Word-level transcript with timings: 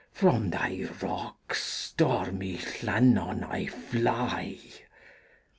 From 0.13 0.49
thy 0.49 0.89
rocks, 0.99 1.61
stormy 1.63 2.57
Llannon, 2.81 3.43
I 3.43 3.67
fly. 3.67 4.57